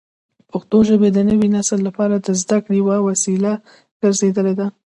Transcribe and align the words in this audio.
پښتو 0.51 0.77
ژبه 0.87 1.07
د 1.13 1.19
نوي 1.29 1.49
نسل 1.55 1.79
لپاره 1.87 2.15
د 2.19 2.27
زده 2.41 2.57
کړې 2.63 2.75
یوه 2.81 2.97
وسیله 3.09 3.51
ګرځېدلې 4.01 4.53
ده. 4.59 4.67